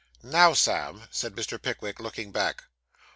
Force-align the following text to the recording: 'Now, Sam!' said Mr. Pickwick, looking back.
'Now, 0.23 0.53
Sam!' 0.55 1.07
said 1.11 1.35
Mr. 1.35 1.61
Pickwick, 1.61 1.99
looking 1.99 2.31
back. 2.31 2.63